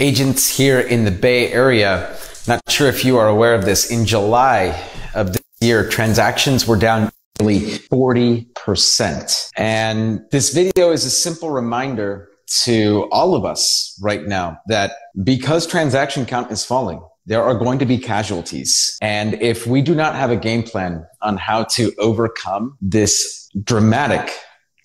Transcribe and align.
agents 0.00 0.48
here 0.48 0.80
in 0.80 1.04
the 1.04 1.10
Bay 1.10 1.52
Area. 1.52 2.16
Not 2.46 2.60
sure 2.68 2.88
if 2.88 3.04
you 3.04 3.16
are 3.16 3.28
aware 3.28 3.54
of 3.54 3.64
this. 3.64 3.90
In 3.90 4.06
July 4.06 4.80
of 5.14 5.32
this 5.32 5.42
year, 5.60 5.88
transactions 5.88 6.66
were 6.66 6.76
down 6.76 7.10
nearly 7.40 7.60
40%. 7.60 9.50
And 9.56 10.20
this 10.30 10.54
video 10.54 10.90
is 10.92 11.04
a 11.04 11.10
simple 11.10 11.50
reminder 11.50 12.28
to 12.62 13.08
all 13.12 13.34
of 13.34 13.44
us 13.44 13.98
right 14.02 14.24
now 14.24 14.58
that 14.68 14.92
because 15.22 15.66
transaction 15.66 16.24
count 16.24 16.50
is 16.50 16.64
falling, 16.64 17.00
there 17.26 17.42
are 17.42 17.54
going 17.54 17.78
to 17.78 17.86
be 17.86 17.98
casualties. 17.98 18.96
And 19.02 19.34
if 19.34 19.66
we 19.66 19.82
do 19.82 19.94
not 19.94 20.14
have 20.14 20.30
a 20.30 20.36
game 20.36 20.62
plan 20.62 21.04
on 21.20 21.36
how 21.36 21.64
to 21.64 21.92
overcome 21.98 22.78
this 22.80 23.50
dramatic 23.62 24.32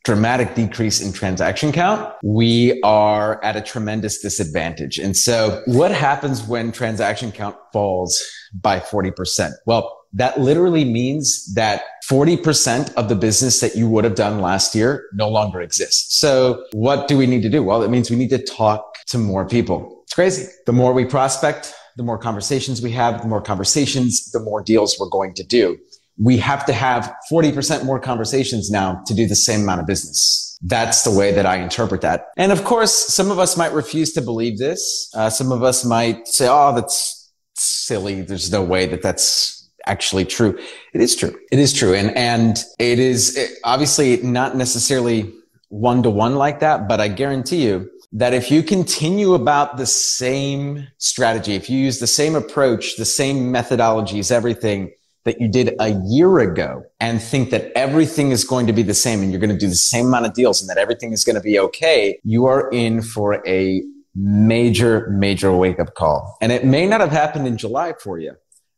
dramatic 0.04 0.54
decrease 0.54 1.02
in 1.02 1.14
transaction 1.14 1.72
count, 1.72 2.14
we 2.24 2.82
are 2.82 3.44
at 3.44 3.56
a 3.56 3.62
tremendous 3.62 4.20
disadvantage. 4.20 5.00
And 5.00 5.16
so 5.16 5.62
what 5.66 5.92
happens 5.92 6.44
when 6.44 6.72
transaction 6.72 7.32
count 7.32 7.56
falls 7.72 8.22
by 8.54 8.80
40%? 8.80 9.52
Well, 9.66 10.00
that 10.16 10.40
literally 10.40 10.86
means 10.86 11.54
that 11.56 11.84
40% 12.08 12.94
of 12.96 13.10
the 13.10 13.16
business 13.16 13.62
that 13.62 13.76
you 13.76 13.90
would 13.90 14.04
have 14.04 14.16
done 14.16 14.42
last 14.42 14.76
year 14.76 15.06
no 15.14 15.28
longer 15.28 15.62
exists. 15.62 16.20
So 16.20 16.64
what 16.74 17.08
do 17.08 17.18
we 17.18 17.26
need 17.26 17.42
to 17.44 17.50
do? 17.50 17.64
Well, 17.64 17.82
it 17.82 17.90
means 17.90 18.12
we 18.12 18.18
need 18.18 18.30
to 18.30 18.44
talk 18.44 19.06
to 19.08 19.18
more 19.18 19.48
people. 19.48 20.02
It's 20.04 20.14
crazy. 20.14 20.52
The 20.66 20.74
more 20.74 20.94
we 20.94 21.06
prospect, 21.06 21.74
the 21.96 22.04
more 22.04 22.18
conversations 22.18 22.82
we 22.82 22.92
have, 22.92 23.22
the 23.22 23.28
more 23.28 23.42
conversations, 23.42 24.32
the 24.32 24.40
more 24.40 24.62
deals 24.62 24.98
we're 25.00 25.10
going 25.10 25.34
to 25.36 25.44
do. 25.44 25.78
We 26.18 26.38
have 26.38 26.66
to 26.68 26.74
have 26.74 27.14
40% 27.32 27.86
more 27.86 28.00
conversations 28.00 28.70
now 28.70 29.02
to 29.08 29.14
do 29.14 29.28
the 29.28 29.36
same 29.36 29.62
amount 29.62 29.82
of 29.82 29.88
business. 29.88 30.58
That's 30.62 31.04
the 31.04 31.12
way 31.12 31.34
that 31.34 31.46
I 31.46 31.58
interpret 31.58 32.02
that. 32.02 32.28
And 32.38 32.52
of 32.52 32.64
course, 32.64 32.94
some 32.94 33.32
of 33.32 33.40
us 33.40 33.58
might 33.58 33.74
refuse 33.74 34.14
to 34.14 34.22
believe 34.22 34.58
this. 34.60 35.10
Uh, 35.14 35.30
some 35.30 35.52
of 35.52 35.64
us 35.64 35.84
might 35.84 36.28
say, 36.28 36.48
oh, 36.50 36.74
that's 36.74 37.32
silly. 37.56 38.22
There's 38.22 38.52
no 38.52 38.64
way 38.64 38.86
that 38.86 39.02
that's 39.02 39.70
actually 39.86 40.26
true. 40.26 40.58
It 40.94 41.02
is 41.02 41.16
true. 41.16 41.38
It 41.52 41.60
is 41.60 41.74
true. 41.74 41.94
And, 41.94 42.16
and 42.16 42.64
it 42.80 43.00
is 43.00 43.58
obviously 43.64 44.18
not 44.18 44.56
necessarily 44.56 45.34
one 45.70 46.04
to 46.04 46.10
one 46.10 46.36
like 46.36 46.60
that, 46.60 46.88
but 46.88 47.02
I 47.02 47.08
guarantee 47.08 47.66
you 47.66 47.90
that 48.14 48.34
if 48.34 48.52
you 48.52 48.62
continue 48.62 49.34
about 49.34 49.78
the 49.78 49.88
same 49.88 50.88
strategy, 51.00 51.56
if 51.56 51.70
you 51.70 51.80
use 51.80 52.00
the 52.00 52.08
same 52.08 52.36
approach, 52.36 52.96
the 52.96 53.06
same 53.06 53.52
methodologies, 53.52 54.32
everything 54.32 54.92
that 55.26 55.40
you 55.40 55.48
did 55.48 55.76
a 55.80 55.90
year 56.06 56.40
ago 56.40 56.84
and 57.00 57.22
think 57.22 57.50
that 57.52 57.72
everything 57.76 58.32
is 58.32 58.44
going 58.44 58.68
to 58.68 58.74
be 58.74 58.84
the 58.84 58.94
same 58.94 59.22
and 59.22 59.32
you're 59.32 59.40
going 59.40 59.50
to 59.50 59.58
do 59.58 59.70
the 59.70 59.76
same 59.76 60.08
amount 60.08 60.26
of 60.26 60.34
deals 60.34 60.62
and 60.62 60.70
that 60.70 60.78
everything 60.78 61.14
is 61.14 61.24
going 61.24 61.36
to 61.36 61.42
be 61.42 61.58
okay, 61.58 62.20
you 62.24 62.46
are 62.46 62.70
in 62.72 63.02
for 63.02 63.46
a 63.48 63.82
major, 64.16 65.10
major 65.10 65.56
wake 65.56 65.80
up 65.80 65.96
call. 65.96 66.38
And 66.42 66.52
it 66.52 66.66
may 66.66 66.86
not 66.86 67.02
have 67.02 67.12
happened 67.12 67.48
in 67.48 67.58
July 67.58 67.94
for 68.00 68.20
you, 68.20 68.34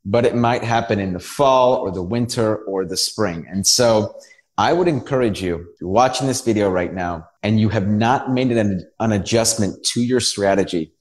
but 0.06 0.26
it 0.26 0.36
might 0.36 0.64
happen 0.64 1.00
in 1.00 1.14
the 1.14 1.20
fall 1.20 1.76
or 1.76 1.92
the 1.92 2.04
winter 2.04 2.58
or 2.58 2.86
the 2.86 2.98
spring. 2.98 3.46
And 3.50 3.66
so 3.66 4.16
I 4.58 4.72
would 4.72 4.88
encourage 4.88 5.42
you, 5.42 5.56
if 5.56 5.82
you're 5.82 5.90
watching 5.90 6.28
this 6.28 6.42
video 6.42 6.70
right 6.70 6.94
now 6.94 7.28
and 7.44 7.60
you 7.60 7.70
have 7.70 7.88
not 7.88 8.32
made 8.32 8.52
an, 8.52 8.88
an 9.00 9.12
adjustment 9.12 9.84
to 9.94 10.02
your 10.02 10.20
strategy 10.20 10.94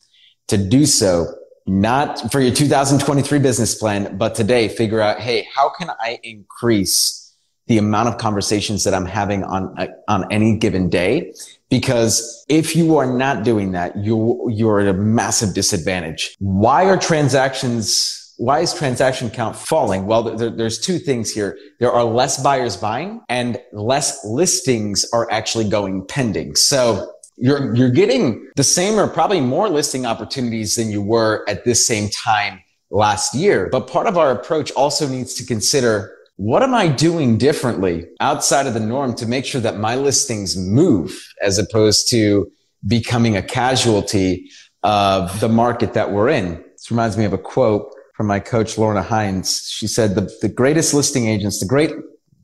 to 0.48 0.56
do 0.56 0.86
so, 0.86 1.27
not 1.67 2.31
for 2.31 2.41
your 2.41 2.55
2023 2.55 3.39
business 3.39 3.75
plan, 3.75 4.17
but 4.17 4.34
today 4.34 4.69
figure 4.69 5.01
out, 5.01 5.20
Hey, 5.20 5.47
how 5.55 5.70
can 5.70 5.91
I 6.01 6.19
increase 6.23 7.20
the 7.67 7.79
amount 7.79 8.09
of 8.09 8.19
conversations 8.19 8.84
that 8.84 8.93
I'm 8.93 9.07
having 9.07 9.43
on, 9.45 9.75
on 10.09 10.31
any 10.31 10.59
given 10.59 10.91
day? 10.91 11.33
Because 11.70 12.45
if 12.48 12.77
you 12.77 12.97
are 12.98 13.17
not 13.17 13.42
doing 13.42 13.73
that, 13.73 13.97
you, 13.97 14.48
you're 14.51 14.81
at 14.81 14.89
a 14.89 14.92
massive 14.92 15.55
disadvantage. 15.55 16.37
Why 16.39 16.85
are 16.85 16.98
transactions 16.98 18.20
why 18.37 18.61
is 18.61 18.75
transaction 18.75 19.31
count 19.31 19.55
falling? 19.55 20.07
Well, 20.07 20.23
there, 20.23 20.51
there's 20.51 20.81
two 20.81 20.98
things 20.98 21.31
here. 21.31 21.57
There 21.79 21.92
are 21.92 22.05
less 22.05 22.42
buyers 22.42 22.77
buying 22.77 23.20
and 23.29 23.61
less 23.73 24.25
listings 24.25 25.07
are 25.13 25.31
actually 25.31 25.69
going 25.69 26.05
pending. 26.07 26.57
So 26.57 27.14
you're, 27.36 27.74
you're 27.74 27.90
getting 27.90 28.48
the 28.56 28.64
same 28.64 28.98
or 28.98 29.06
probably 29.08 29.40
more 29.40 29.68
listing 29.68 30.06
opportunities 30.06 30.77
than 30.77 30.90
you 30.90 31.02
were 31.02 31.45
at 31.48 31.64
this 31.64 31.86
same 31.86 32.08
time 32.11 32.61
last 32.90 33.34
year. 33.34 33.68
But 33.70 33.89
part 33.89 34.06
of 34.06 34.17
our 34.17 34.30
approach 34.30 34.70
also 34.72 35.08
needs 35.08 35.34
to 35.34 35.46
consider 35.46 36.17
what 36.36 36.62
am 36.62 36.74
I 36.74 36.89
doing 36.89 37.39
differently 37.39 38.06
outside 38.20 38.67
of 38.67 38.74
the 38.74 38.80
norm 38.80 39.14
to 39.17 39.27
make 39.27 39.45
sure 39.45 39.61
that 39.61 39.78
my 39.78 39.95
listings 39.95 40.56
move 40.56 41.12
as 41.40 41.58
opposed 41.58 42.11
to 42.11 42.50
becoming 42.86 43.36
a 43.36 43.42
casualty 43.42 44.51
of 44.83 45.39
the 45.40 45.48
market 45.48 45.95
that 45.95 46.12
we're 46.12 46.28
in? 46.28 46.62
This 46.72 46.90
reminds 46.90 47.16
me 47.16 47.24
of 47.24 47.33
a 47.33 47.39
quote 47.39 47.92
from 48.14 48.27
my 48.27 48.40
coach, 48.40 48.78
Lorna 48.78 49.02
Hines. 49.02 49.68
She 49.68 49.86
said, 49.86 50.14
the, 50.14 50.30
the 50.40 50.48
greatest 50.48 50.92
listing 50.92 51.28
agents, 51.28 51.61
the 51.61 51.66
great 51.66 51.92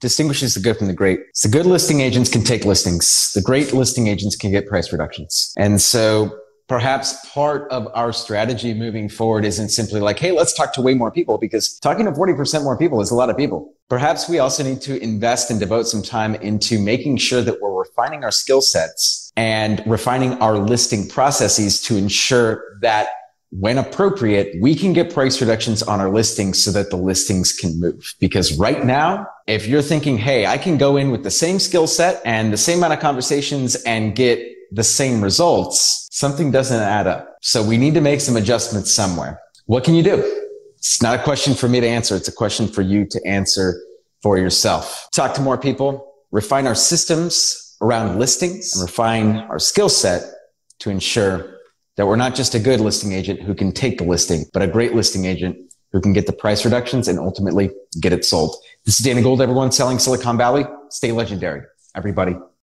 distinguishes 0.01 0.55
the 0.55 0.61
good 0.61 0.77
from 0.77 0.87
the 0.87 0.93
great. 0.93 1.21
the 1.43 1.49
good 1.49 1.67
listing 1.67 2.01
agents 2.01 2.31
can 2.31 2.43
take 2.43 2.65
listings. 2.65 3.31
The 3.35 3.43
great 3.43 3.73
listing 3.73 4.07
agents 4.09 4.37
can 4.37 4.51
get 4.51 4.67
price 4.67 4.93
reductions. 4.93 5.53
And 5.57 5.81
so 5.81 6.37
perhaps 6.69 7.17
part 7.33 7.71
of 7.73 7.89
our 7.95 8.13
strategy 8.13 8.73
moving 8.73 9.09
forward 9.09 9.45
isn't 9.45 9.71
simply 9.71 10.01
like, 10.01 10.19
Hey, 10.19 10.31
let's 10.31 10.55
talk 10.55 10.73
to 10.75 10.81
way 10.81 10.95
more 10.95 11.11
people 11.11 11.37
because 11.37 11.79
talking 11.81 12.07
to 12.07 12.13
40% 12.13 12.63
more 12.63 12.79
people 12.79 13.01
is 13.01 13.11
a 13.11 13.15
lot 13.15 13.29
of 13.29 13.37
people. 13.37 13.75
Perhaps 13.89 14.29
we 14.29 14.39
also 14.39 14.63
need 14.63 14.81
to 14.83 15.03
invest 15.03 15.51
and 15.51 15.59
devote 15.59 15.89
some 15.89 16.01
time 16.01 16.37
into 16.37 16.79
making 16.79 17.17
sure 17.17 17.43
that 17.43 17.61
we're 17.61 17.77
refining 17.77 18.23
our 18.23 18.31
skill 18.31 18.61
sets 18.61 19.33
and 19.37 19.83
refining 19.85 20.35
our 20.35 20.59
listing 20.59 21.09
processes 21.09 21.83
to 21.83 21.97
ensure 21.97 22.63
that 22.83 23.09
when 23.51 23.79
appropriate, 23.79 24.55
we 24.61 24.75
can 24.75 24.93
get 24.93 25.13
price 25.13 25.41
reductions 25.41 25.83
on 25.83 26.01
our 26.01 26.11
listings 26.11 26.63
so 26.63 26.71
that 26.71 26.91
the 26.91 26.97
listings 26.97 27.53
can 27.53 27.81
move. 27.81 28.15
Because 28.21 28.57
right 28.59 28.85
now, 28.85 29.27
if 29.47 29.67
you're 29.67 29.83
thinking, 29.83 30.19
Hey, 30.19 30.47
I 30.47 30.57
can 30.57 30.79
go 30.79 30.97
in 30.97 31.11
with 31.11 31.25
the 31.25 31.31
same 31.31 31.59
skill 31.59 31.87
set 31.87 32.23
and 32.25 32.53
the 32.53 32.57
same 32.57 32.79
amount 32.79 32.93
of 32.93 33.01
conversations 33.01 33.75
and 33.85 34.15
get 34.15 34.41
the 34.73 34.85
same 34.85 35.23
results, 35.23 36.09
something 36.13 36.53
doesn't 36.53 36.81
add 36.81 37.09
up. 37.09 37.37
So 37.43 37.63
we 37.63 37.77
need 37.77 37.95
to 37.95 38.01
make 38.01 38.21
some 38.21 38.37
adjustments 38.37 38.95
somewhere. 38.95 39.41
What 39.67 39.83
can 39.83 39.95
you 39.95 40.05
do? 40.05 40.47
It's 40.77 41.03
not 41.03 41.19
a 41.19 41.23
question 41.23 41.55
for 41.55 41.69
me 41.69 41.81
to 41.81 41.87
answer. 41.87 42.15
It's 42.15 42.29
a 42.29 42.33
question 42.33 42.69
for 42.69 42.83
you 42.83 43.05
to 43.07 43.21
answer 43.27 43.83
for 44.23 44.39
yourself. 44.39 45.09
Talk 45.13 45.35
to 45.35 45.41
more 45.41 45.59
people, 45.59 46.15
refine 46.31 46.67
our 46.67 46.75
systems 46.75 47.77
around 47.81 48.19
listings 48.19 48.75
and 48.75 48.83
refine 48.83 49.39
our 49.49 49.59
skill 49.59 49.89
set 49.89 50.23
to 50.79 50.91
ensure 50.91 51.60
that 51.97 52.07
we're 52.07 52.17
not 52.17 52.35
just 52.35 52.55
a 52.55 52.59
good 52.59 52.81
listing 52.81 53.13
agent 53.13 53.43
who 53.43 53.55
can 53.55 53.73
take 53.73 53.99
the 53.99 54.05
listing, 54.05 54.45
but 54.53 54.63
a 54.63 54.67
great 54.67 54.95
listing 54.95 55.25
agent 55.25 55.57
who 55.93 56.01
can 56.01 56.13
get 56.13 56.27
the 56.27 56.33
price 56.33 56.65
reductions 56.65 57.09
and 57.09 57.19
ultimately 57.19 57.71
get 58.01 58.13
it 58.13 58.25
sold. 58.25 58.57
This 58.85 58.99
is 58.99 59.05
Danny 59.05 59.23
Gold, 59.23 59.43
everyone 59.43 59.73
selling 59.73 59.99
Silicon 59.99 60.39
Valley. 60.39 60.65
Stay 60.89 61.13
legendary, 61.13 61.63
everybody. 61.95 62.35